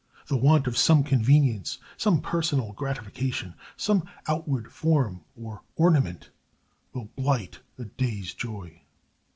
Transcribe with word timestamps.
The 0.25 0.35
want 0.35 0.65
of 0.65 0.79
some 0.79 1.03
convenience, 1.03 1.77
some 1.95 2.21
personal 2.21 2.71
gratification, 2.73 3.53
some 3.77 4.09
outward 4.27 4.73
form 4.73 5.21
or 5.39 5.61
ornament 5.75 6.31
will 6.91 7.11
blight 7.15 7.59
a 7.77 7.85
day's 7.85 8.33
joy. 8.33 8.81